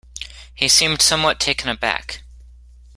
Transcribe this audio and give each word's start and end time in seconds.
He 0.55 0.67
seemed 0.67 0.99
somewhat 0.99 1.39
taken 1.39 1.69
aback. 1.69 2.23